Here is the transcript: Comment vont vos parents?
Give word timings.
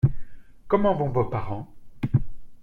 Comment 0.67 0.95
vont 0.95 1.09
vos 1.09 1.25
parents? 1.25 1.71